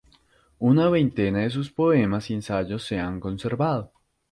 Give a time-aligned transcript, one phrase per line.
[0.69, 3.91] Una veintena de sus poemas y ensayos se han conservado.